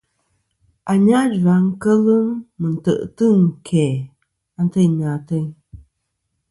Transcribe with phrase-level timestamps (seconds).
[0.91, 2.05] Anyajua kel
[2.59, 3.85] mɨ tè'tɨ ɨn kæ
[4.59, 5.47] anteynɨ ateyn.